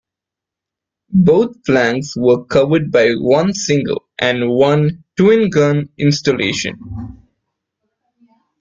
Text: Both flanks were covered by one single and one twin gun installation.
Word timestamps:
Both 1.13 1.63
flanks 1.63 2.15
were 2.17 2.43
covered 2.45 2.91
by 2.91 3.11
one 3.11 3.53
single 3.53 4.07
and 4.17 4.49
one 4.49 5.03
twin 5.15 5.51
gun 5.51 5.89
installation. 5.95 7.23